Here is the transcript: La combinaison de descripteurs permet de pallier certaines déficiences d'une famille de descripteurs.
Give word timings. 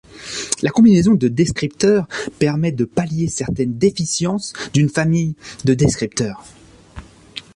La 0.63 0.71
combinaison 0.71 1.13
de 1.13 1.27
descripteurs 1.27 2.07
permet 2.39 2.71
de 2.71 2.85
pallier 2.85 3.27
certaines 3.27 3.77
déficiences 3.77 4.53
d'une 4.73 4.89
famille 4.89 5.35
de 5.63 5.75
descripteurs. 5.75 6.43